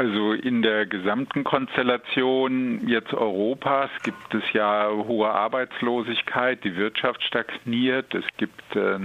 Also 0.00 0.32
in 0.32 0.62
der 0.62 0.86
gesamten 0.86 1.44
Konstellation 1.44 2.88
jetzt 2.88 3.12
Europas 3.12 3.90
gibt 4.02 4.34
es 4.34 4.42
ja 4.54 4.88
hohe 4.90 5.28
Arbeitslosigkeit, 5.28 6.64
die 6.64 6.74
Wirtschaft 6.76 7.22
stagniert, 7.22 8.14
es 8.14 8.24
gibt 8.38 8.76
äh, 8.76 8.98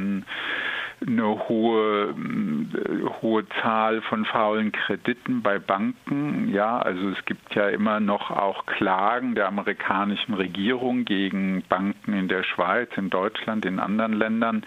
eine 1.06 1.50
hohe, 1.50 2.16
äh, 2.16 3.22
hohe 3.22 3.46
Zahl 3.62 4.04
von 4.04 4.24
faulen 4.24 4.72
Krediten 4.72 5.42
bei 5.42 5.60
Banken. 5.60 6.48
Ja, 6.48 6.80
also 6.80 7.10
es 7.10 7.26
gibt 7.26 7.54
ja 7.56 7.68
immer 7.68 8.00
noch 8.00 8.32
auch 8.32 8.66
Klagen 8.66 9.36
der 9.36 9.50
amerikanischen 9.50 10.34
Regierung 10.34 11.04
gegen 11.04 11.62
Banken 11.68 12.14
in 12.14 12.30
der 12.30 12.44
Schweiz, 12.44 12.90
in 12.96 13.10
Deutschland, 13.10 13.66
in 13.66 13.80
anderen 13.80 14.14
Ländern 14.14 14.64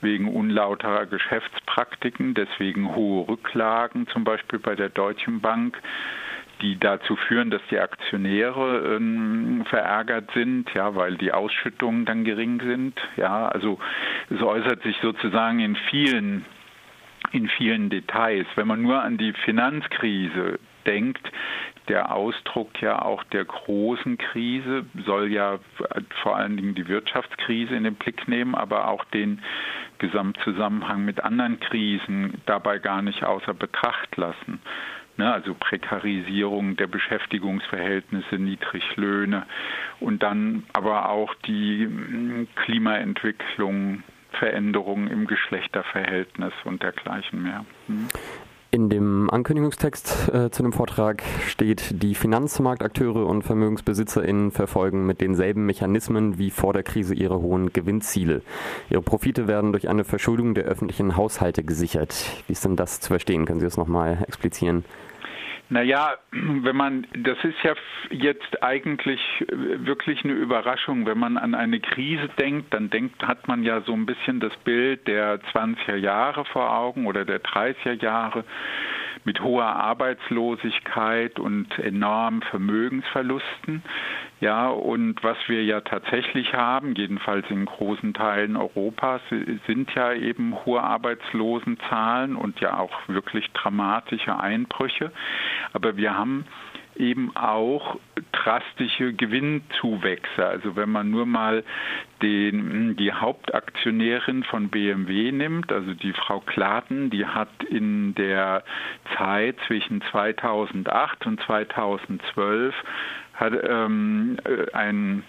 wegen 0.00 0.28
unlauterer 0.28 1.06
Geschäftspraktiken, 1.06 2.34
deswegen 2.34 2.94
hohe 2.94 3.28
Rücklagen, 3.28 4.06
zum 4.08 4.24
Beispiel 4.24 4.58
bei 4.58 4.74
der 4.74 4.88
Deutschen 4.88 5.40
Bank 5.40 5.80
die 6.62 6.78
dazu 6.78 7.16
führen, 7.16 7.50
dass 7.50 7.60
die 7.70 7.78
Aktionäre 7.78 8.96
ähm, 8.96 9.64
verärgert 9.68 10.30
sind, 10.32 10.72
ja, 10.74 10.94
weil 10.94 11.16
die 11.16 11.32
Ausschüttungen 11.32 12.04
dann 12.04 12.24
gering 12.24 12.60
sind. 12.60 12.98
Ja, 13.16 13.48
also 13.48 13.78
es 14.30 14.40
äußert 14.40 14.82
sich 14.82 14.96
sozusagen 15.02 15.60
in 15.60 15.76
vielen 15.90 16.44
in 17.32 17.48
vielen 17.48 17.90
Details. 17.90 18.46
Wenn 18.54 18.68
man 18.68 18.82
nur 18.82 19.02
an 19.02 19.18
die 19.18 19.32
Finanzkrise 19.32 20.60
denkt, 20.86 21.30
der 21.88 22.14
Ausdruck 22.14 22.80
ja 22.80 23.02
auch 23.02 23.24
der 23.24 23.44
großen 23.44 24.16
Krise 24.18 24.86
soll 25.04 25.32
ja 25.32 25.58
vor 26.22 26.36
allen 26.36 26.56
Dingen 26.56 26.74
die 26.74 26.88
Wirtschaftskrise 26.88 27.74
in 27.74 27.84
den 27.84 27.94
Blick 27.94 28.28
nehmen, 28.28 28.54
aber 28.54 28.88
auch 28.88 29.04
den 29.06 29.42
Gesamtzusammenhang 29.98 31.04
mit 31.04 31.22
anderen 31.22 31.60
Krisen 31.60 32.40
dabei 32.46 32.78
gar 32.78 33.02
nicht 33.02 33.24
außer 33.24 33.54
Betracht 33.54 34.16
lassen 34.16 34.60
ne, 35.16 35.32
also 35.32 35.54
Prekarisierung 35.54 36.76
der 36.76 36.86
Beschäftigungsverhältnisse, 36.86 38.36
Niedriglöhne 38.36 39.46
und 40.00 40.22
dann 40.22 40.64
aber 40.72 41.08
auch 41.08 41.34
die 41.46 41.84
hm, 41.84 42.48
Klimaentwicklung, 42.56 44.02
Veränderungen 44.32 45.08
im 45.08 45.26
Geschlechterverhältnis 45.26 46.52
und 46.64 46.82
dergleichen 46.82 47.42
mehr. 47.42 47.64
Hm. 47.86 48.08
In 48.76 48.90
dem 48.90 49.30
Ankündigungstext 49.30 50.28
äh, 50.34 50.50
zu 50.50 50.62
dem 50.62 50.74
Vortrag 50.74 51.22
steht, 51.46 52.02
die 52.02 52.14
Finanzmarktakteure 52.14 53.24
und 53.24 53.40
VermögensbesitzerInnen 53.40 54.50
verfolgen 54.50 55.06
mit 55.06 55.22
denselben 55.22 55.64
Mechanismen 55.64 56.36
wie 56.36 56.50
vor 56.50 56.74
der 56.74 56.82
Krise 56.82 57.14
ihre 57.14 57.40
hohen 57.40 57.72
Gewinnziele. 57.72 58.42
Ihre 58.90 59.00
Profite 59.00 59.48
werden 59.48 59.72
durch 59.72 59.88
eine 59.88 60.04
Verschuldung 60.04 60.54
der 60.54 60.64
öffentlichen 60.64 61.16
Haushalte 61.16 61.64
gesichert. 61.64 62.26
Wie 62.48 62.52
ist 62.52 62.66
denn 62.66 62.76
das 62.76 63.00
zu 63.00 63.08
verstehen? 63.08 63.46
Können 63.46 63.60
Sie 63.60 63.66
das 63.66 63.78
nochmal 63.78 64.18
explizieren? 64.28 64.84
Naja, 65.68 66.14
wenn 66.30 66.76
man, 66.76 67.06
das 67.12 67.38
ist 67.42 67.60
ja 67.64 67.74
jetzt 68.10 68.62
eigentlich 68.62 69.20
wirklich 69.48 70.22
eine 70.22 70.34
Überraschung. 70.34 71.06
Wenn 71.06 71.18
man 71.18 71.36
an 71.38 71.54
eine 71.54 71.80
Krise 71.80 72.28
denkt, 72.38 72.72
dann 72.72 72.88
denkt, 72.88 73.26
hat 73.26 73.48
man 73.48 73.64
ja 73.64 73.80
so 73.80 73.92
ein 73.92 74.06
bisschen 74.06 74.38
das 74.38 74.56
Bild 74.58 75.08
der 75.08 75.40
20er 75.52 75.96
Jahre 75.96 76.44
vor 76.44 76.72
Augen 76.76 77.06
oder 77.06 77.24
der 77.24 77.42
30er 77.42 78.00
Jahre 78.00 78.44
mit 79.26 79.40
hoher 79.42 79.66
Arbeitslosigkeit 79.66 81.40
und 81.40 81.76
enormen 81.80 82.42
Vermögensverlusten. 82.42 83.82
Ja, 84.40 84.68
und 84.68 85.22
was 85.24 85.36
wir 85.48 85.64
ja 85.64 85.80
tatsächlich 85.80 86.52
haben, 86.54 86.94
jedenfalls 86.94 87.50
in 87.50 87.64
großen 87.64 88.14
Teilen 88.14 88.56
Europas, 88.56 89.20
sind 89.66 89.92
ja 89.94 90.12
eben 90.12 90.54
hohe 90.64 90.82
Arbeitslosenzahlen 90.82 92.36
und 92.36 92.60
ja 92.60 92.78
auch 92.78 92.92
wirklich 93.08 93.50
dramatische 93.52 94.38
Einbrüche. 94.38 95.10
Aber 95.72 95.96
wir 95.96 96.16
haben 96.16 96.44
eben 96.96 97.36
auch 97.36 97.98
drastische 98.32 99.12
Gewinnzuwächse. 99.12 100.46
Also 100.46 100.76
wenn 100.76 100.90
man 100.90 101.10
nur 101.10 101.26
mal 101.26 101.64
den, 102.22 102.96
die 102.96 103.12
Hauptaktionärin 103.12 104.44
von 104.44 104.70
BMW 104.70 105.32
nimmt, 105.32 105.72
also 105.72 105.94
die 105.94 106.12
Frau 106.12 106.40
Klaten, 106.40 107.10
die 107.10 107.26
hat 107.26 107.50
in 107.68 108.14
der 108.14 108.64
Zeit 109.16 109.56
zwischen 109.66 110.02
2008 110.10 111.26
und 111.26 111.40
2012 111.42 112.74
hat, 113.34 113.52
ähm, 113.68 114.38
äh, 114.44 114.72
ein 114.72 115.24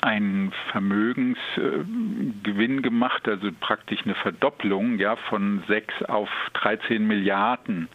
einen 0.00 0.52
Vermögensgewinn 0.72 2.82
gemacht, 2.82 3.28
also 3.28 3.50
praktisch 3.60 4.00
eine 4.04 4.16
Verdopplung 4.16 4.98
ja, 4.98 5.14
von 5.14 5.62
6 5.68 6.02
auf 6.04 6.28
13 6.54 7.06
Milliarden 7.06 7.88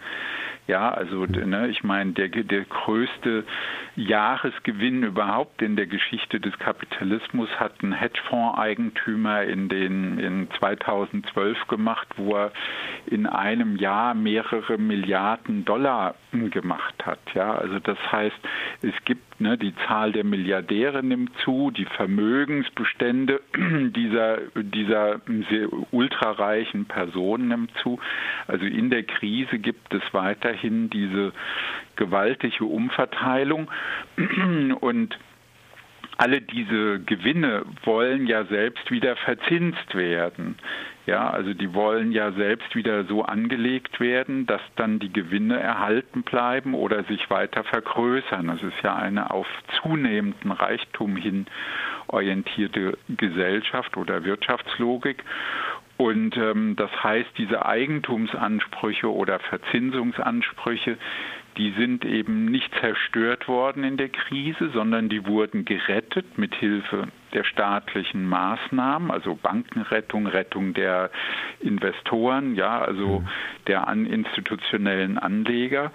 ja, 0.67 0.89
also 0.91 1.25
ne, 1.25 1.69
ich 1.69 1.83
meine, 1.83 2.11
der, 2.11 2.27
der 2.27 2.65
größte 2.65 3.45
Jahresgewinn 3.95 5.03
überhaupt 5.03 5.61
in 5.61 5.77
der 5.77 5.87
Geschichte 5.87 6.41
des 6.41 6.57
Kapitalismus 6.59 7.49
hat 7.57 7.81
ein 7.81 7.93
Hedgefonds-Eigentümer 7.93 9.43
in 9.43 9.69
den 9.69 10.19
in 10.19 10.49
2012 10.59 11.67
gemacht, 11.67 12.07
wo 12.17 12.35
er 12.35 12.51
in 13.05 13.27
einem 13.27 13.77
Jahr 13.77 14.13
mehrere 14.13 14.77
Milliarden 14.77 15.63
Dollar 15.63 16.15
gemacht 16.51 17.05
hat. 17.05 17.19
Ja, 17.33 17.55
also 17.55 17.79
das 17.79 17.97
heißt, 18.11 18.37
es 18.81 18.93
gibt 19.05 19.36
die 19.39 19.73
Zahl 19.87 20.11
der 20.11 20.23
Milliardäre 20.23 21.03
nimmt 21.03 21.31
zu, 21.43 21.71
die 21.71 21.85
Vermögensbestände 21.85 23.41
dieser 23.95 24.39
dieser 24.55 25.19
ultrareichen 25.91 26.85
Personen 26.85 27.49
nimmt 27.49 27.71
zu. 27.83 27.99
Also 28.47 28.65
in 28.65 28.89
der 28.89 29.03
Krise 29.03 29.59
gibt 29.59 29.93
es 29.93 30.01
weiterhin 30.11 30.89
diese 30.89 31.33
gewaltige 31.95 32.65
Umverteilung 32.65 33.69
und 34.79 35.17
alle 36.17 36.41
diese 36.41 36.99
Gewinne 37.01 37.63
wollen 37.83 38.25
ja 38.25 38.45
selbst 38.45 38.89
wieder 38.89 39.15
verzinst 39.17 39.93
werden. 39.93 40.57
Ja, 41.07 41.29
also 41.29 41.53
die 41.53 41.73
wollen 41.73 42.11
ja 42.11 42.33
selbst 42.33 42.75
wieder 42.75 43.05
so 43.05 43.23
angelegt 43.23 44.01
werden, 44.01 44.45
dass 44.45 44.59
dann 44.75 44.99
die 44.99 45.11
Gewinne 45.11 45.57
erhalten 45.57 46.23
bleiben 46.23 46.73
oder 46.73 47.05
sich 47.05 47.29
weiter 47.29 47.63
vergrößern. 47.63 48.47
Das 48.47 48.61
ist 48.61 48.83
ja 48.83 48.93
eine 48.93 49.31
auf 49.31 49.47
zunehmenden 49.81 50.51
Reichtum 50.51 51.15
hin 51.15 51.45
orientierte 52.07 52.97
Gesellschaft 53.07 53.95
oder 53.95 54.25
Wirtschaftslogik. 54.25 55.23
Und 55.97 56.37
ähm, 56.37 56.75
das 56.75 56.91
heißt, 57.03 57.29
diese 57.37 57.65
Eigentumsansprüche 57.65 59.11
oder 59.11 59.39
Verzinsungsansprüche, 59.39 60.97
die 61.57 61.71
sind 61.71 62.05
eben 62.05 62.45
nicht 62.45 62.71
zerstört 62.79 63.47
worden 63.47 63.83
in 63.83 63.97
der 63.97 64.09
Krise, 64.09 64.69
sondern 64.73 65.09
die 65.09 65.25
wurden 65.25 65.65
gerettet 65.65 66.37
mit 66.37 66.53
Hilfe 66.53 67.07
der 67.33 67.43
staatlichen 67.43 68.29
Maßnahmen, 68.29 69.09
also 69.09 69.35
Bankenrettung, 69.35 70.27
Rettung 70.27 70.75
der 70.75 71.09
Investoren, 71.59 72.53
ja, 72.53 72.79
also 72.79 73.21
mhm. 73.21 73.27
der 73.65 73.87
an 73.87 74.05
institutionellen 74.05 75.17
Anleger. 75.17 75.91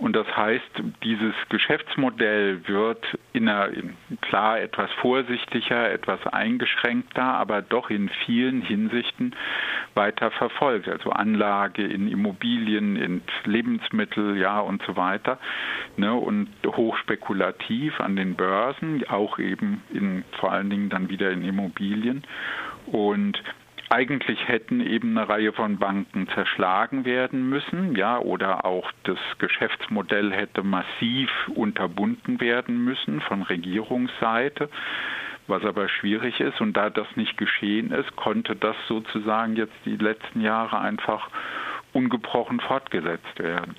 Und 0.00 0.16
das 0.16 0.26
heißt, 0.34 0.82
dieses 1.04 1.34
Geschäftsmodell 1.50 2.66
wird 2.66 3.04
in 3.34 3.50
einer, 3.50 3.68
klar 4.22 4.58
etwas 4.58 4.90
vorsichtiger, 4.92 5.90
etwas 5.90 6.26
eingeschränkter, 6.26 7.22
aber 7.22 7.60
doch 7.60 7.90
in 7.90 8.08
vielen 8.24 8.62
Hinsichten 8.62 9.36
weiter 9.94 10.30
verfolgt. 10.30 10.88
Also 10.88 11.10
Anlage 11.10 11.86
in 11.86 12.08
Immobilien, 12.08 12.96
in 12.96 13.20
Lebensmittel, 13.44 14.38
ja 14.38 14.60
und 14.60 14.82
so 14.86 14.96
weiter. 14.96 15.38
Ne, 15.98 16.14
und 16.14 16.48
hochspekulativ 16.66 18.00
an 18.00 18.16
den 18.16 18.36
Börsen, 18.36 19.06
auch 19.06 19.38
eben 19.38 19.82
in, 19.92 20.24
vor 20.38 20.50
allen 20.50 20.70
Dingen 20.70 20.88
dann 20.88 21.10
wieder 21.10 21.30
in 21.30 21.44
Immobilien. 21.44 22.24
Und 22.86 23.42
eigentlich 23.90 24.46
hätten 24.46 24.80
eben 24.80 25.18
eine 25.18 25.28
Reihe 25.28 25.52
von 25.52 25.78
Banken 25.78 26.28
zerschlagen 26.34 27.04
werden 27.04 27.48
müssen, 27.48 27.96
ja, 27.96 28.20
oder 28.20 28.64
auch 28.64 28.90
das 29.02 29.18
Geschäftsmodell 29.38 30.32
hätte 30.32 30.62
massiv 30.62 31.28
unterbunden 31.54 32.40
werden 32.40 32.84
müssen 32.84 33.20
von 33.20 33.42
Regierungsseite, 33.42 34.70
was 35.48 35.64
aber 35.64 35.88
schwierig 35.88 36.40
ist. 36.40 36.60
Und 36.60 36.76
da 36.76 36.88
das 36.88 37.08
nicht 37.16 37.36
geschehen 37.36 37.90
ist, 37.90 38.14
konnte 38.14 38.54
das 38.54 38.76
sozusagen 38.86 39.56
jetzt 39.56 39.74
die 39.84 39.96
letzten 39.96 40.40
Jahre 40.40 40.78
einfach 40.78 41.28
ungebrochen 41.92 42.60
fortgesetzt 42.60 43.38
werden. 43.40 43.74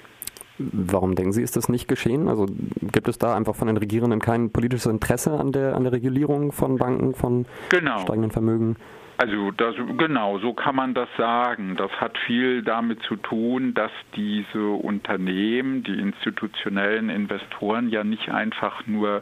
Warum 0.58 1.16
denken 1.16 1.32
Sie, 1.32 1.42
ist 1.42 1.56
das 1.56 1.70
nicht 1.70 1.88
geschehen? 1.88 2.28
Also 2.28 2.48
gibt 2.82 3.08
es 3.08 3.18
da 3.18 3.34
einfach 3.36 3.56
von 3.56 3.68
den 3.68 3.78
Regierenden 3.78 4.20
kein 4.20 4.52
politisches 4.52 4.88
Interesse 4.88 5.40
an 5.40 5.54
der, 5.54 5.76
an 5.76 5.84
der 5.84 5.94
Regulierung 5.94 6.52
von 6.52 6.78
Banken, 6.78 7.16
von 7.16 7.46
genau. 7.70 8.00
steigenden 8.00 8.32
Vermögen? 8.32 8.76
Also 9.22 9.52
das, 9.52 9.76
genau, 9.98 10.40
so 10.40 10.54
kann 10.54 10.76
man 10.76 10.96
das 10.96 11.08
sagen. 11.16 11.76
Das 11.76 11.92
hat 12.02 12.18
viel 12.26 12.64
damit 12.64 13.04
zu 13.04 13.16
tun, 13.16 13.76
dass 13.76 13.92
diese 14.16 14.70
Unternehmen, 14.70 15.84
die 15.84 16.00
institutionellen 16.00 17.12
Investoren 17.12 17.90
ja 17.90 18.04
nicht 18.04 18.30
einfach 18.30 18.88
nur 18.88 19.22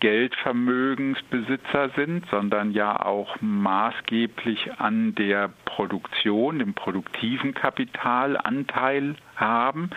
Geldvermögensbesitzer 0.00 1.88
sind, 1.96 2.26
sondern 2.30 2.72
ja 2.72 3.00
auch 3.00 3.36
maßgeblich 3.40 4.78
an 4.78 5.14
der 5.14 5.50
Produktion, 5.64 6.58
dem 6.58 6.74
produktiven 6.74 7.54
Kapital 7.54 8.36
Anteil 8.36 9.14
haben. 9.36 9.88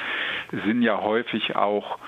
sind 0.66 0.84
ja 0.84 1.02
häufig 1.02 1.58
auch 1.58 2.00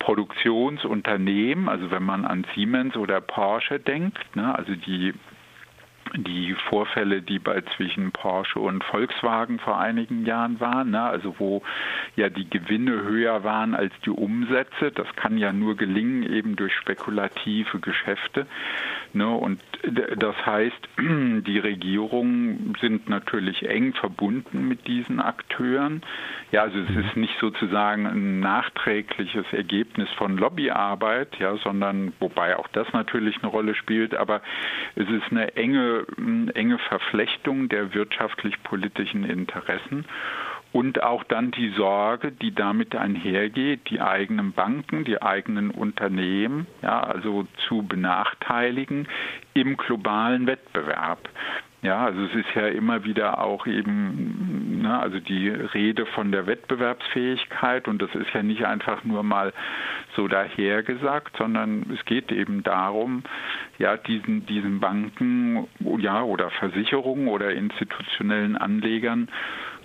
Produktionsunternehmen, 0.00 1.68
also 1.68 1.92
wenn 1.92 2.02
man 2.02 2.24
an 2.24 2.44
Siemens 2.56 2.96
oder 2.96 3.20
Porsche 3.20 3.78
denkt, 3.78 4.34
ne, 4.34 4.52
also 4.52 4.74
die 4.74 5.14
die 6.14 6.54
Vorfälle, 6.68 7.22
die 7.22 7.38
bei 7.38 7.62
zwischen 7.76 8.12
Porsche 8.12 8.60
und 8.60 8.84
Volkswagen 8.84 9.58
vor 9.58 9.78
einigen 9.78 10.26
Jahren 10.26 10.60
waren, 10.60 10.90
ne? 10.90 11.02
also 11.02 11.34
wo 11.38 11.62
ja 12.16 12.28
die 12.28 12.48
Gewinne 12.48 13.02
höher 13.02 13.44
waren 13.44 13.74
als 13.74 13.92
die 14.04 14.10
Umsätze. 14.10 14.92
Das 14.92 15.06
kann 15.16 15.38
ja 15.38 15.52
nur 15.52 15.76
gelingen 15.76 16.22
eben 16.22 16.56
durch 16.56 16.74
spekulative 16.74 17.80
Geschäfte. 17.80 18.46
Ne? 19.14 19.28
Und 19.28 19.60
das 20.16 20.34
heißt, 20.46 20.88
die 20.98 21.58
Regierungen 21.58 22.74
sind 22.80 23.08
natürlich 23.08 23.68
eng 23.68 23.92
verbunden 23.94 24.68
mit 24.68 24.86
diesen 24.86 25.20
Akteuren. 25.20 26.02
Ja, 26.50 26.62
also 26.62 26.78
es 26.78 27.06
ist 27.06 27.16
nicht 27.16 27.38
sozusagen 27.40 28.06
ein 28.06 28.40
nachträgliches 28.40 29.46
Ergebnis 29.52 30.08
von 30.16 30.36
Lobbyarbeit, 30.36 31.36
ja, 31.38 31.56
sondern 31.56 32.12
wobei 32.20 32.56
auch 32.56 32.68
das 32.68 32.92
natürlich 32.92 33.42
eine 33.42 33.50
Rolle 33.50 33.74
spielt, 33.74 34.14
aber 34.14 34.42
es 34.94 35.08
ist 35.08 35.30
eine 35.30 35.56
enge, 35.56 36.06
enge 36.54 36.78
Verflechtung 36.78 37.68
der 37.68 37.94
wirtschaftlich-politischen 37.94 39.24
Interessen 39.24 40.04
und 40.72 41.02
auch 41.02 41.24
dann 41.24 41.50
die 41.50 41.70
Sorge, 41.70 42.32
die 42.32 42.54
damit 42.54 42.96
einhergeht, 42.96 43.90
die 43.90 44.00
eigenen 44.00 44.52
Banken, 44.52 45.04
die 45.04 45.20
eigenen 45.20 45.70
Unternehmen, 45.70 46.66
ja, 46.80 47.02
also 47.02 47.46
zu 47.68 47.82
benachteiligen 47.82 49.06
im 49.54 49.76
globalen 49.76 50.46
Wettbewerb. 50.46 51.28
Ja, 51.82 52.04
also 52.04 52.22
es 52.26 52.34
ist 52.36 52.54
ja 52.54 52.68
immer 52.68 53.02
wieder 53.02 53.40
auch 53.40 53.66
eben, 53.66 54.82
ne, 54.82 55.00
also 55.00 55.18
die 55.18 55.48
Rede 55.48 56.06
von 56.06 56.30
der 56.30 56.46
Wettbewerbsfähigkeit 56.46 57.88
und 57.88 58.00
das 58.00 58.14
ist 58.14 58.32
ja 58.32 58.44
nicht 58.44 58.64
einfach 58.64 59.02
nur 59.02 59.24
mal 59.24 59.52
so 60.14 60.28
dahergesagt, 60.28 61.36
sondern 61.36 61.84
es 61.92 62.04
geht 62.04 62.30
eben 62.30 62.62
darum, 62.62 63.24
ja, 63.78 63.96
diesen, 63.96 64.46
diesen 64.46 64.78
Banken, 64.78 65.66
ja, 65.98 66.22
oder 66.22 66.50
Versicherungen 66.50 67.26
oder 67.26 67.50
institutionellen 67.50 68.56
Anlegern 68.56 69.28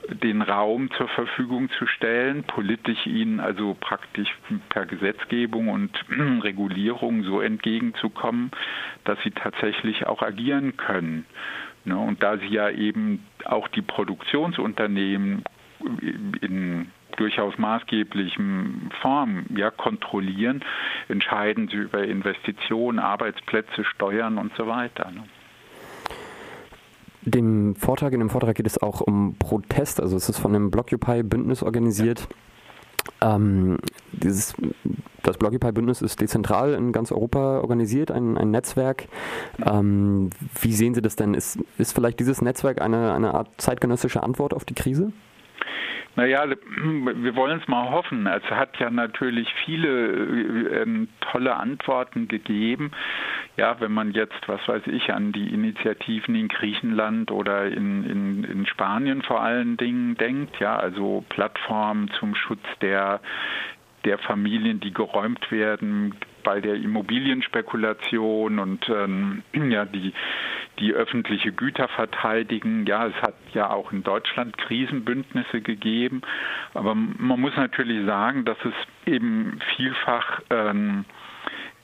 den 0.10 0.42
Raum 0.42 0.90
zur 0.92 1.08
Verfügung 1.10 1.70
zu 1.78 1.86
stellen, 1.88 2.44
politisch 2.44 3.06
ihnen 3.06 3.40
also 3.40 3.76
praktisch 3.80 4.30
per 4.70 4.86
Gesetzgebung 4.86 5.70
und 5.70 5.92
Regulierung 6.44 7.24
so 7.24 7.42
entgegenzukommen, 7.42 8.52
dass 9.04 9.22
sie 9.24 9.32
tatsächlich 9.32 10.08
auch 10.08 10.22
agieren 10.22 10.78
können. 10.78 11.26
Ne, 11.86 11.98
und 11.98 12.22
da 12.22 12.38
sie 12.38 12.48
ja 12.48 12.70
eben 12.70 13.26
auch 13.46 13.68
die 13.70 13.82
Produktionsunternehmen 13.82 15.44
in 16.42 16.92
durchaus 17.16 17.58
maßgeblichen 17.58 18.92
Form 19.02 19.46
ja 19.56 19.72
kontrollieren, 19.72 20.64
entscheiden 21.08 21.68
sie 21.68 21.78
über 21.78 22.04
Investitionen, 22.04 23.00
Arbeitsplätze, 23.00 23.84
Steuern 23.86 24.38
und 24.38 24.54
so 24.56 24.68
weiter. 24.68 25.12
Ne? 25.12 25.24
Dem 27.28 27.76
Vortrag, 27.76 28.14
in 28.14 28.20
dem 28.20 28.30
Vortrag 28.30 28.56
geht 28.56 28.68
es 28.68 28.82
auch 28.82 29.02
um 29.02 29.36
Protest, 29.38 30.00
also 30.00 30.16
es 30.16 30.30
ist 30.30 30.38
von 30.38 30.54
dem 30.54 30.72
Blockupy-Bündnis 30.72 31.62
organisiert. 31.62 32.26
Ähm, 33.20 33.80
dieses, 34.14 34.54
das 35.24 35.38
Blockupy-Bündnis 35.38 36.02
ist 36.02 36.22
dezentral 36.22 36.74
in 36.74 36.94
ganz 36.94 37.12
Europa 37.12 37.60
organisiert, 37.60 38.12
ein, 38.12 38.38
ein 38.38 38.52
Netzwerk. 38.52 39.10
Ähm, 39.66 40.30
wie 40.62 40.72
sehen 40.72 40.94
Sie 40.94 41.02
das 41.02 41.18
denn? 41.18 41.34
Ist, 41.34 41.60
ist 41.78 41.94
vielleicht 41.94 42.22
dieses 42.22 42.42
Netzwerk 42.42 42.82
eine, 42.82 43.12
eine 43.14 43.34
Art 43.34 43.50
zeitgenössische 43.58 44.24
Antwort 44.24 44.54
auf 44.54 44.64
die 44.64 44.76
Krise? 44.76 45.12
Naja, 46.18 46.46
wir 46.50 47.36
wollen 47.36 47.62
es 47.62 47.68
mal 47.68 47.92
hoffen. 47.92 48.26
Es 48.26 48.44
hat 48.50 48.78
ja 48.80 48.90
natürlich 48.90 49.48
viele 49.66 50.82
äh, 50.82 51.08
tolle 51.32 51.56
Antworten 51.56 52.28
gegeben. 52.28 52.92
Ja, 53.56 53.80
wenn 53.80 53.92
man 53.92 54.12
jetzt, 54.12 54.48
was 54.48 54.68
weiß 54.68 54.88
ich, 54.88 55.14
an 55.14 55.32
die 55.32 55.54
Initiativen 55.54 56.36
in 56.36 56.48
Griechenland 56.48 57.32
oder 57.32 57.68
in, 57.68 58.04
in, 58.04 58.44
in 58.44 58.66
Spanien 58.66 59.22
vor 59.22 59.42
allen 59.42 59.78
Dingen 59.78 60.18
denkt, 60.18 60.60
ja, 60.60 60.76
also 60.76 61.24
Plattformen 61.30 62.10
zum 62.20 62.36
Schutz 62.36 62.66
der 62.82 63.22
der 64.06 64.20
Familien, 64.20 64.80
die 64.80 64.94
geräumt 64.94 65.52
werden, 65.52 66.16
bei 66.48 66.62
der 66.62 66.76
Immobilienspekulation 66.76 68.60
und 68.60 68.88
ähm, 68.88 69.44
ja 69.70 69.84
die 69.84 70.14
die 70.80 70.94
öffentliche 70.94 71.52
Güter 71.52 71.90
verteidigen. 71.90 72.86
Ja, 72.86 73.08
es 73.08 73.16
hat 73.16 73.36
ja 73.54 73.70
auch 73.72 73.92
in 73.92 74.04
Deutschland 74.04 74.58
Krisenbündnisse 74.58 75.60
gegeben, 75.60 76.22
aber 76.74 76.96
man 76.96 77.42
muss 77.42 77.56
natürlich 77.58 78.06
sagen, 78.06 78.46
dass 78.46 78.58
es 78.64 78.74
eben 79.12 79.60
vielfach 79.76 80.42
ähm, 80.52 81.04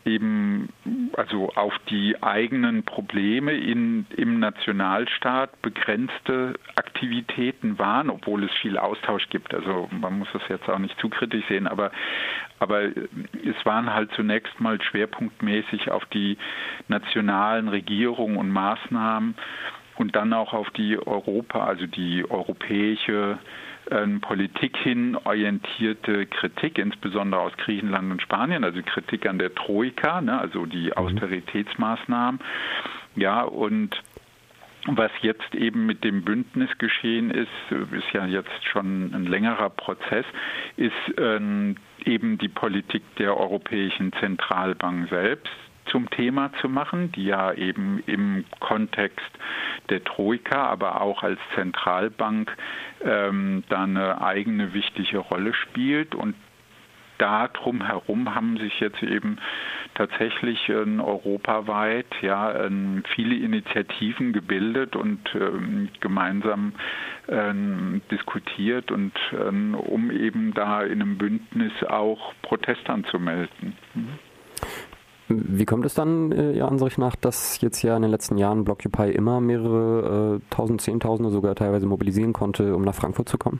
eben 0.06 0.70
also 1.14 1.50
auf 1.56 1.74
die 1.90 2.22
eigenen 2.22 2.84
Probleme 2.84 3.54
in, 3.54 4.06
im 4.16 4.40
Nationalstaat 4.40 5.62
begrenzte 5.62 6.56
Aktivitäten 6.76 7.80
waren, 7.80 8.10
obwohl 8.10 8.44
es 8.44 8.52
viel 8.62 8.78
Austausch 8.78 9.30
gibt. 9.30 9.54
Also 9.54 9.90
man 9.92 10.20
muss 10.20 10.28
das 10.34 10.42
jetzt 10.50 10.68
auch 10.70 10.80
nicht 10.80 10.98
zu 11.00 11.10
kritisch 11.10 11.46
sehen, 11.48 11.68
aber, 11.68 11.92
aber 12.60 12.84
es 12.84 13.66
waren 13.66 13.94
halt 13.94 14.12
zunächst 14.16 14.60
mal 14.60 14.82
schwerpunktmäßig 14.82 15.92
auf 15.92 16.06
die 16.08 16.38
nationalen 16.88 17.70
Regierungen 17.70 18.38
und 18.38 18.50
Maßnahmen 18.50 19.36
und 19.96 20.16
dann 20.16 20.34
auch 20.34 20.54
auf 20.54 20.70
die 20.72 20.98
Europa, 20.98 21.66
also 21.66 21.86
die 21.86 22.30
europäische 22.30 23.38
ähm, 23.92 24.22
Politik 24.22 24.78
hin 24.78 25.16
orientierte 25.24 26.26
Kritik, 26.26 26.78
insbesondere 26.78 27.42
aus 27.42 27.54
Griechenland 27.58 28.12
und 28.12 28.22
Spanien, 28.22 28.64
also 28.64 28.82
Kritik 28.84 29.26
an 29.28 29.40
der 29.40 29.54
Troika, 29.54 30.22
ne, 30.22 30.40
also 30.40 30.66
die 30.66 30.88
mhm. 30.88 30.94
Austeritätsmaßnahmen. 30.94 32.40
Ja, 33.16 33.44
und 33.44 34.02
was 34.86 35.12
jetzt 35.22 35.56
eben 35.56 35.86
mit 35.86 36.04
dem 36.04 36.24
Bündnis 36.24 36.70
geschehen 36.78 37.32
ist, 37.32 37.48
ist 37.70 38.12
ja 38.12 38.26
jetzt 38.26 38.66
schon 38.66 39.14
ein 39.14 39.26
längerer 39.26 39.70
Prozess, 39.70 40.26
ist 40.76 40.92
ähm, 41.18 41.78
eben 42.04 42.38
die 42.38 42.50
Politik 42.50 43.04
der 43.18 43.38
Europäischen 43.38 44.12
Zentralbank 44.20 45.10
selbst 45.10 45.54
zum 45.86 46.10
Thema 46.10 46.52
zu 46.62 46.70
machen, 46.70 47.12
die 47.12 47.26
ja 47.26 47.54
eben 47.54 48.02
im 48.06 48.46
Kontext 48.60 49.30
der 49.90 50.04
Troika, 50.04 50.66
aber 50.66 51.02
auch 51.02 51.24
als 51.24 51.40
Zentralbank 51.56 52.56
ähm, 53.04 53.64
da 53.70 53.84
eine 53.84 54.22
eigene 54.22 54.74
wichtige 54.74 55.20
Rolle 55.20 55.54
spielt. 55.54 56.16
Und 56.16 56.36
da 57.18 57.48
drumherum 57.48 58.34
haben 58.34 58.58
sich 58.58 58.80
jetzt 58.80 59.02
eben 59.04 59.38
tatsächlich 59.94 60.68
äh, 60.70 60.74
europaweit 60.74 62.08
ja 62.22 62.52
äh, 62.52 62.70
viele 63.16 63.36
Initiativen 63.36 64.34
gebildet 64.34 64.96
und 64.96 65.20
äh, 65.36 65.88
gemeinsam 66.00 66.74
ähm, 67.28 68.02
diskutiert 68.12 68.92
und 68.92 69.14
ähm, 69.32 69.76
um 69.76 70.12
eben 70.12 70.54
da 70.54 70.82
in 70.82 71.02
einem 71.02 71.18
Bündnis 71.18 71.72
auch 71.88 72.34
Protest 72.42 72.90
anzumelden. 72.90 73.78
Mhm. 73.94 74.20
Wie 75.30 75.66
kommt 75.66 75.86
es 75.86 75.94
dann 75.94 76.32
äh, 76.32 76.52
Ihrer 76.52 76.70
Ansicht 76.70 76.98
nach, 76.98 77.16
dass 77.16 77.62
jetzt 77.62 77.82
ja 77.82 77.96
in 77.96 78.02
den 78.02 78.12
letzten 78.12 78.38
Jahren 78.38 78.66
Blockupy 78.66 79.12
immer 79.12 79.40
mehrere 79.40 80.42
äh, 80.42 80.54
tausend, 80.54 80.82
zehntausende 80.82 81.32
sogar 81.32 81.56
teilweise 81.56 81.86
mobilisieren 81.86 82.34
konnte, 82.34 82.76
um 82.76 82.82
nach 82.84 82.96
Frankfurt 82.96 83.30
zu 83.30 83.38
kommen? 83.38 83.60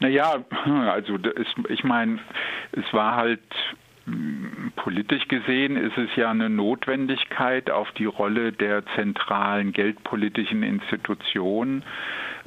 Naja, 0.00 0.42
also 0.90 1.16
ist, 1.16 1.54
ich 1.68 1.84
meine, 1.84 2.18
es 2.72 2.92
war 2.92 3.16
halt 3.16 3.40
Politisch 4.76 5.28
gesehen 5.28 5.76
ist 5.76 5.96
es 5.96 6.14
ja 6.16 6.30
eine 6.30 6.48
Notwendigkeit, 6.48 7.70
auf 7.70 7.90
die 7.92 8.06
Rolle 8.06 8.52
der 8.52 8.84
zentralen 8.94 9.72
geldpolitischen 9.72 10.62
Institutionen 10.62 11.84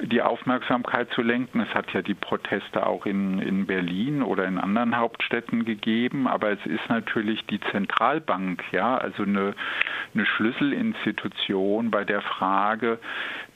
die 0.00 0.22
Aufmerksamkeit 0.22 1.10
zu 1.12 1.22
lenken. 1.22 1.60
Es 1.60 1.74
hat 1.74 1.92
ja 1.92 2.02
die 2.02 2.14
Proteste 2.14 2.86
auch 2.86 3.06
in, 3.06 3.38
in 3.38 3.66
Berlin 3.66 4.22
oder 4.22 4.44
in 4.46 4.58
anderen 4.58 4.96
Hauptstädten 4.96 5.64
gegeben, 5.64 6.26
aber 6.26 6.50
es 6.50 6.66
ist 6.66 6.88
natürlich 6.88 7.44
die 7.46 7.60
Zentralbank, 7.70 8.62
ja, 8.72 8.96
also 8.96 9.22
eine, 9.22 9.54
eine 10.14 10.26
Schlüsselinstitution 10.26 11.90
bei 11.90 12.04
der 12.04 12.22
Frage 12.22 12.98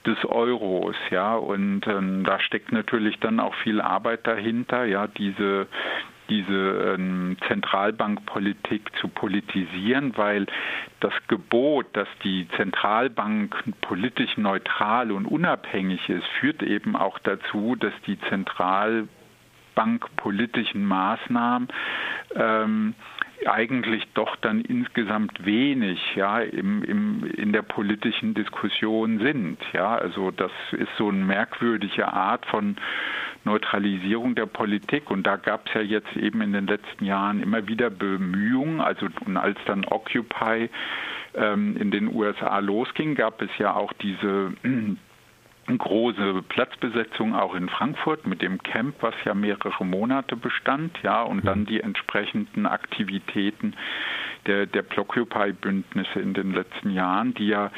des 0.06 0.25
Euros, 0.25 0.96
ja, 1.10 1.34
und 1.34 1.87
ähm, 1.87 2.25
da 2.25 2.38
steckt 2.40 2.72
natürlich 2.72 3.18
dann 3.18 3.40
auch 3.40 3.54
viel 3.56 3.80
Arbeit 3.80 4.26
dahinter, 4.26 4.84
ja, 4.84 5.06
diese 5.06 5.66
diese 6.28 6.97
ähm, 6.97 7.37
Zentralbankpolitik 7.47 8.90
zu 9.00 9.06
politisieren, 9.08 10.16
weil 10.16 10.47
das 11.00 11.14
Gebot, 11.28 11.87
dass 11.94 12.08
die 12.25 12.49
Zentralbank 12.56 13.54
politisch 13.80 14.37
neutral 14.37 15.12
und 15.12 15.26
unabhängig 15.26 16.08
ist, 16.08 16.26
führt 16.40 16.62
eben 16.62 16.97
auch 16.97 17.18
dazu, 17.20 17.76
dass 17.76 17.92
die 18.06 18.18
Zentralbankpolitischen 18.28 20.85
Maßnahmen 20.85 21.68
ähm, 22.35 22.94
eigentlich 23.47 24.06
doch 24.14 24.37
dann 24.37 24.61
insgesamt 24.62 25.44
wenig 25.44 26.00
ja, 26.16 26.40
im, 26.40 26.82
im, 26.82 27.25
in 27.25 27.52
der 27.52 27.62
politischen 27.62 28.35
Diskussion 28.35 29.20
sind. 29.20 29.58
Ja, 29.73 29.97
also 29.97 30.30
das 30.30 30.50
ist 30.73 30.90
so 30.97 31.08
eine 31.08 31.25
merkwürdige 31.25 32.08
Art 32.08 32.44
von 32.47 32.76
Neutralisierung 33.49 34.35
der 34.35 34.47
Politik. 34.47 35.11
Und 35.11 35.26
da 35.26 35.37
gab 35.37 35.67
es 35.67 35.75
ja 35.75 35.81
jetzt 35.81 36.14
eben 36.17 36.40
in 36.43 36.52
den 36.52 36.67
letzten 36.67 37.05
Jahren 37.05 37.43
immer 37.43 37.67
wieder 37.67 37.90
Bemühungen. 37.90 38.81
Also 38.81 39.07
als 39.35 39.59
dann 39.67 39.85
Occupy 39.85 40.69
ähm, 41.35 41.76
in 41.76 41.90
den 41.90 42.14
USA 42.14 42.59
losging, 42.59 43.14
gab 43.14 43.40
es 43.43 43.50
ja 43.59 43.75
auch 43.75 43.93
diese 43.95 44.52
große 45.76 46.43
Platzbesetzung 46.49 47.35
auch 47.35 47.55
in 47.55 47.69
Frankfurt 47.69 48.26
mit 48.26 48.40
dem 48.40 48.62
Camp, 48.62 48.95
was 49.00 49.14
ja 49.25 49.35
mehrere 49.35 49.85
Monate 49.85 50.37
bestand, 50.37 50.99
ja, 51.02 51.23
und 51.23 51.45
dann 51.45 51.67
die 51.67 51.81
entsprechenden 51.81 52.64
Aktivitäten 52.64 53.75
der, 54.47 54.64
der 54.64 54.83
Blockupy-Bündnisse 54.83 56.21
in 56.21 56.33
den 56.33 56.55
letzten 56.55 56.90
Jahren, 56.90 57.35
die 57.35 57.49
ja 57.49 57.71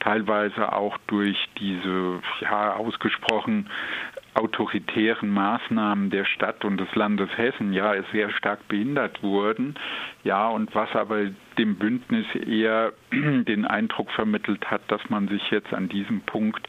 teilweise 0.00 0.72
auch 0.72 0.98
durch 1.06 1.48
diese 1.58 2.20
ja, 2.40 2.74
ausgesprochen 2.74 3.70
autoritären 4.34 5.30
Maßnahmen 5.30 6.10
der 6.10 6.24
Stadt 6.24 6.64
und 6.64 6.78
des 6.78 6.94
Landes 6.94 7.30
Hessen 7.36 7.72
ja 7.72 7.94
sehr 8.12 8.30
stark 8.30 8.66
behindert 8.68 9.22
wurden. 9.22 9.74
Ja, 10.24 10.48
und 10.48 10.74
was 10.74 10.94
aber 10.94 11.26
dem 11.58 11.76
Bündnis 11.76 12.26
eher 12.34 12.92
den 13.12 13.64
Eindruck 13.64 14.10
vermittelt 14.12 14.70
hat, 14.70 14.82
dass 14.88 15.00
man 15.08 15.28
sich 15.28 15.50
jetzt 15.50 15.72
an 15.72 15.88
diesem 15.88 16.20
Punkt 16.20 16.68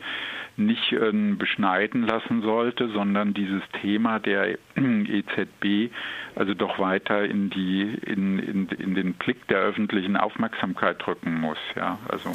nicht 0.57 0.91
äh, 0.91 1.11
beschneiden 1.11 2.03
lassen 2.03 2.41
sollte, 2.41 2.89
sondern 2.89 3.33
dieses 3.33 3.61
Thema 3.81 4.19
der 4.19 4.57
EZB 4.75 5.91
also 6.35 6.53
doch 6.53 6.79
weiter 6.79 7.25
in 7.25 7.49
die 7.49 7.81
in, 8.05 8.39
in, 8.39 8.67
in 8.69 8.95
den 8.95 9.13
Blick 9.13 9.47
der 9.47 9.59
öffentlichen 9.59 10.15
Aufmerksamkeit 10.15 11.05
rücken 11.07 11.39
muss. 11.39 11.57
Ja, 11.75 11.99
also. 12.07 12.31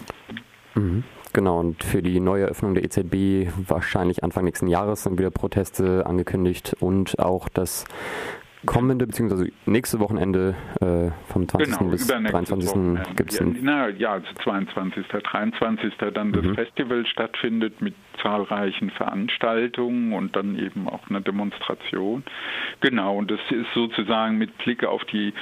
Mhm. 0.74 1.04
Genau, 1.34 1.58
und 1.58 1.82
für 1.82 2.00
die 2.00 2.20
Neueröffnung 2.20 2.74
der 2.74 2.84
EZB 2.84 3.52
wahrscheinlich 3.68 4.22
Anfang 4.22 4.44
nächsten 4.44 4.68
Jahres 4.68 5.02
sind 5.02 5.18
wieder 5.18 5.30
Proteste 5.30 6.06
angekündigt 6.06 6.76
und 6.78 7.18
auch 7.18 7.48
das 7.48 7.84
kommende 8.66 9.06
bzw. 9.06 9.50
nächste 9.66 9.98
Wochenende 9.98 10.54
äh, 10.80 11.10
vom 11.30 11.48
20. 11.48 11.78
Genau, 11.78 11.90
bis 11.90 12.06
23. 12.06 13.16
gibt 13.16 13.32
es. 13.32 13.40
Ja, 13.62 13.88
ja, 13.88 14.12
also 14.12 14.26
22. 14.42 15.06
23. 15.08 15.94
dann 16.14 16.32
das 16.32 16.44
mhm. 16.44 16.54
Festival 16.54 17.04
stattfindet 17.06 17.80
mit 17.80 17.94
zahlreichen 18.22 18.90
Veranstaltungen 18.90 20.12
und 20.12 20.36
dann 20.36 20.56
eben 20.56 20.88
auch 20.88 21.08
eine 21.08 21.20
Demonstration. 21.20 22.22
Genau, 22.80 23.18
und 23.18 23.30
das 23.30 23.40
ist 23.50 23.66
sozusagen 23.74 24.38
mit 24.38 24.56
Blick 24.58 24.84
auf 24.84 25.04
die 25.06 25.34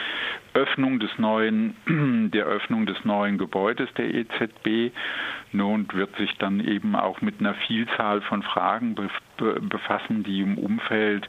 Öffnung 0.55 0.99
des 0.99 1.11
neuen, 1.19 1.75
der 2.33 2.47
Öffnung 2.47 2.87
des 2.87 3.05
neuen 3.05 3.39
Gebäudes 3.39 3.89
der 3.95 4.13
EZB 4.13 4.93
und 5.53 5.95
wird 5.95 6.17
sich 6.17 6.33
dann 6.39 6.61
eben 6.61 6.97
auch 6.97 7.21
mit 7.21 7.41
einer 7.41 7.55
Vielzahl 7.55 8.23
von 8.23 8.43
Fragen 8.43 8.95
befassen, 9.37 10.23
die 10.23 10.41
im 10.41 10.57
Umfeld 10.57 11.29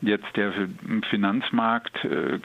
jetzt 0.00 0.36
der 0.36 0.52
Finanzmarkt 1.08 2.04
äh, 2.04 2.38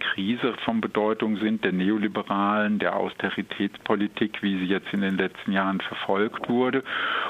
Krise 0.00 0.54
von 0.64 0.80
Bedeutung 0.80 1.36
sind, 1.38 1.64
der 1.64 1.72
neoliberalen, 1.72 2.78
der 2.78 2.96
Austeritätspolitik, 2.96 4.42
wie 4.42 4.58
sie 4.58 4.66
jetzt 4.66 4.92
in 4.92 5.00
den 5.00 5.16
letzten 5.16 5.52
Jahren 5.52 5.80
verfolgt 5.80 6.48
wurde 6.48 6.82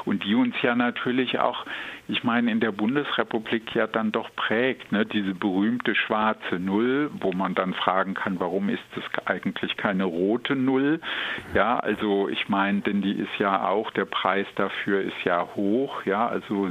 und 0.04 0.24
die 0.24 0.34
uns 0.34 0.54
ja 0.62 0.74
natürlich 0.74 1.38
auch, 1.38 1.66
ich 2.08 2.24
meine, 2.24 2.50
in 2.50 2.60
der 2.60 2.72
Bundesrepublik 2.72 3.74
ja 3.74 3.86
dann 3.86 4.12
doch 4.12 4.34
prägt, 4.34 4.92
ne? 4.92 5.06
diese 5.06 5.34
berühmte 5.34 5.94
schwarze 5.94 6.58
Null, 6.58 7.10
wo 7.20 7.32
man 7.32 7.54
dann 7.54 7.74
fragen 8.04 8.14
kann, 8.14 8.38
warum 8.38 8.68
ist 8.68 8.84
es 8.96 9.02
eigentlich 9.26 9.76
keine 9.76 10.04
rote 10.04 10.54
Null? 10.54 11.00
Ja, 11.54 11.78
also 11.78 12.28
ich 12.28 12.48
meine, 12.48 12.82
denn 12.82 13.02
die 13.02 13.12
ist 13.12 13.36
ja 13.38 13.66
auch, 13.68 13.90
der 13.92 14.04
Preis 14.04 14.46
dafür 14.56 15.00
ist 15.00 15.24
ja 15.24 15.48
hoch, 15.54 16.04
ja, 16.04 16.28
also 16.28 16.68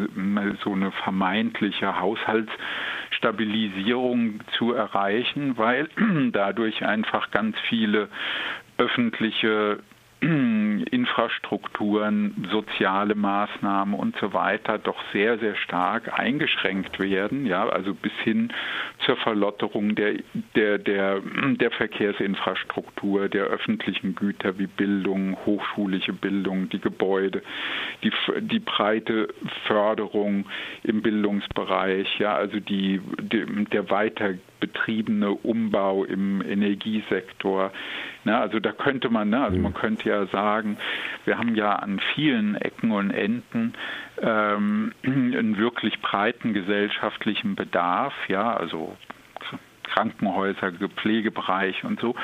so 0.63 0.73
eine 0.73 0.91
vermeintliche 1.03 1.99
Haushaltsstabilisierung 1.99 4.41
zu 4.57 4.73
erreichen, 4.73 5.57
weil 5.57 5.89
dadurch 6.31 6.85
einfach 6.85 7.31
ganz 7.31 7.55
viele 7.67 8.09
öffentliche 8.77 9.79
Infrastrukturen, 10.91 12.47
soziale 12.51 13.15
Maßnahmen 13.15 13.93
und 13.93 14.15
so 14.17 14.33
weiter 14.33 14.77
doch 14.77 14.99
sehr, 15.11 15.37
sehr 15.39 15.55
stark 15.55 16.17
eingeschränkt 16.17 16.99
werden, 16.99 17.45
ja, 17.45 17.67
also 17.67 17.93
bis 17.93 18.13
hin 18.23 18.53
zur 19.05 19.17
Verlotterung 19.17 19.95
der, 19.95 20.15
der, 20.55 20.77
der, 20.77 21.21
der 21.59 21.71
Verkehrsinfrastruktur, 21.71 23.27
der 23.27 23.45
öffentlichen 23.45 24.15
Güter 24.15 24.57
wie 24.57 24.67
Bildung, 24.67 25.37
hochschulische 25.45 26.13
Bildung, 26.13 26.69
die 26.69 26.79
Gebäude, 26.79 27.41
die, 28.03 28.11
die 28.41 28.59
breite 28.59 29.27
Förderung 29.67 30.45
im 30.83 31.01
Bildungsbereich, 31.01 32.19
ja, 32.19 32.35
also 32.35 32.59
die, 32.59 33.01
die 33.19 33.65
der 33.71 33.89
weiter 33.89 34.35
betriebene 34.63 35.31
Umbau 35.31 36.05
im 36.05 36.41
Energiesektor. 36.41 37.73
Ne, 38.23 38.37
also 38.37 38.61
da 38.61 38.71
könnte 38.71 39.09
man, 39.09 39.29
ne, 39.29 39.43
also 39.43 39.59
man 39.59 39.73
könnte 39.73 40.07
ja 40.07 40.25
sagen, 40.27 40.77
wir 41.25 41.37
haben 41.37 41.55
ja 41.55 41.73
an 41.75 41.99
vielen 42.15 42.55
Ecken 42.55 42.91
und 42.91 43.11
Enden 43.11 43.73
ähm, 44.21 44.93
einen 45.03 45.57
wirklich 45.57 46.01
breiten 46.01 46.53
gesellschaftlichen 46.53 47.55
Bedarf, 47.55 48.13
ja, 48.29 48.55
also 48.55 48.95
Krankenhäuser, 49.83 50.71
Pflegebereich 50.71 51.83
und 51.83 51.99
so. 51.99 52.15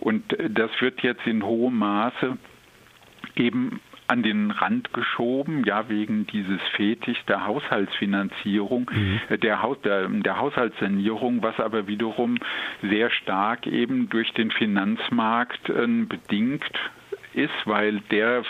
Und 0.00 0.36
das 0.50 0.70
wird 0.80 1.00
jetzt 1.02 1.24
in 1.28 1.44
hohem 1.44 1.78
Maße 1.78 2.36
eben 3.36 3.80
an 4.06 4.22
den 4.22 4.50
Rand 4.50 4.92
geschoben, 4.92 5.64
ja, 5.64 5.88
wegen 5.88 6.26
dieses 6.26 6.60
Fetisch 6.76 7.22
der 7.26 7.46
Haushaltsfinanzierung, 7.46 8.90
mhm. 8.92 9.38
Der, 9.38 9.62
Haus, 9.62 9.80
der, 9.82 10.08
der 10.08 10.38
Haushaltssanierung, 10.38 11.42
was 11.42 11.58
aber 11.58 11.86
wiederum 11.86 12.38
sehr 12.82 13.10
stark 13.10 13.66
eben 13.66 14.08
durch 14.08 14.32
den 14.32 14.50
Finanzmarkt 14.50 15.70
äh, 15.70 15.86
bedingt 15.86 16.64
ist, 17.32 17.54
weil 17.64 18.00
der 18.10 18.44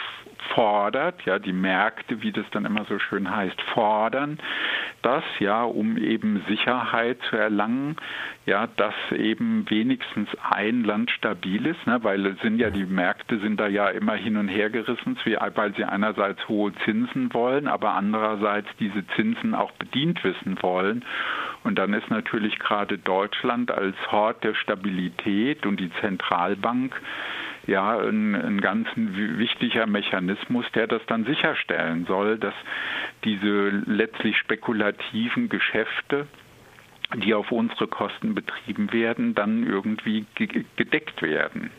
fordert, 0.55 1.23
ja, 1.25 1.39
die 1.39 1.53
Märkte, 1.53 2.23
wie 2.23 2.33
das 2.33 2.45
dann 2.51 2.65
immer 2.65 2.85
so 2.85 2.99
schön 2.99 3.35
heißt, 3.35 3.61
fordern 3.73 4.39
das, 5.05 5.23
ja, 5.39 5.63
um 5.63 5.99
eben 5.99 6.43
Sicherheit 6.49 7.19
zu 7.29 7.37
erlangen, 7.37 7.97
ja, 8.47 8.67
dass 8.67 8.95
eben 9.15 9.69
wenigstens 9.69 10.29
ein 10.51 10.83
Land 10.83 11.11
stabil 11.11 11.67
ist, 11.67 11.87
ne, 11.87 12.03
weil 12.03 12.37
sind 12.43 12.59
ja 12.59 12.71
die 12.71 12.87
Märkte 12.87 13.39
sind 13.39 13.61
da 13.61 13.69
ja 13.69 13.89
immer 13.89 14.15
hin 14.15 14.39
und 14.39 14.49
her 14.49 14.71
gerissen, 14.71 15.19
weil 15.55 15.75
sie 15.75 15.85
einerseits 15.85 16.49
hohe 16.49 16.73
Zinsen 16.85 17.35
wollen, 17.35 17.69
aber 17.69 17.93
andererseits 17.93 18.69
diese 18.81 19.07
Zinsen 19.09 19.55
auch 19.55 19.73
bedient 19.73 20.25
wissen 20.25 20.57
wollen. 20.63 21.05
Und 21.65 21.77
dann 21.79 21.93
ist 21.93 22.11
natürlich 22.11 22.59
gerade 22.59 22.97
Deutschland 22.99 23.71
als 23.71 23.97
Hort 24.11 24.43
der 24.43 24.55
Stabilität 24.55 25.67
und 25.67 25.81
die 25.81 25.91
Zentralbank 26.01 26.95
ja 27.67 27.99
ein, 27.99 28.35
ein 28.35 28.61
ganz 28.61 28.89
wichtiger 28.97 29.87
Mechanismus, 29.87 30.67
der 30.75 30.87
das 30.87 31.03
dann 31.07 31.25
sicherstellen 31.25 32.07
soll, 32.07 32.39
dass 32.39 32.55
diese 33.25 33.69
letztlich 33.87 34.37
spekulativen 34.39 35.49
Geschäfte 35.49 36.27
die 37.17 37.35
auf 37.35 37.53
unsere 37.53 37.87
Kosten 37.87 38.35
betrieben 38.35 38.93
werden, 38.93 39.35
dann 39.35 39.65
irgendwie 39.67 40.25
gedeckt 40.35 41.23
werden. 41.23 41.71